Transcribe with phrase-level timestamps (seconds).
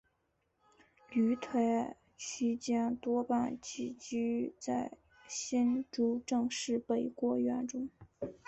[1.11, 7.87] 旅台期间多半寄居在新竹郑氏北郭园中。